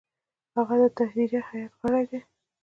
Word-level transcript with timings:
هغه 0.55 0.75
د 0.81 0.85
تحریریه 0.97 1.41
هیئت 1.49 1.73
غړی 1.81 2.03
دی. 2.11 2.19